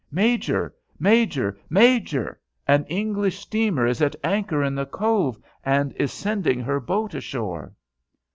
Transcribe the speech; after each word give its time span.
"Major! 0.11 0.73
Major! 0.99 1.59
Major! 1.69 2.39
An 2.67 2.85
English 2.85 3.37
steamer 3.37 3.85
is 3.85 4.01
at 4.01 4.15
anchor 4.23 4.63
in 4.63 4.73
the 4.73 4.87
cove, 4.87 5.37
and 5.63 5.93
is 5.93 6.11
sending 6.11 6.59
her 6.61 6.79
boat 6.79 7.13
ashore." 7.13 7.73